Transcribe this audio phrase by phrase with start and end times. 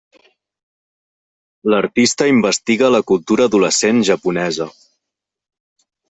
[1.73, 4.67] L'artista investiga la cultura adolescent japonesa.